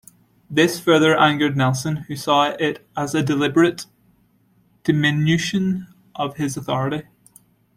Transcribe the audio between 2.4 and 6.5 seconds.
it as a deliberate diminution of